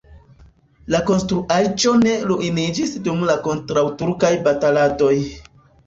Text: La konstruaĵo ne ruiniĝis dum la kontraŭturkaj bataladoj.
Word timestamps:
La 0.93 1.01
konstruaĵo 1.09 1.93
ne 2.05 2.15
ruiniĝis 2.33 2.97
dum 3.09 3.23
la 3.31 3.39
kontraŭturkaj 3.49 4.35
bataladoj. 4.51 5.17